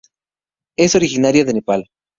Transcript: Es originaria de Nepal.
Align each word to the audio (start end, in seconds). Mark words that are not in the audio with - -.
Es 0.77 0.95
originaria 0.95 1.45
de 1.45 1.53
Nepal. 1.53 1.87